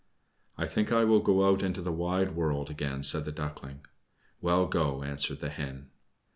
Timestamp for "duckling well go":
3.31-5.03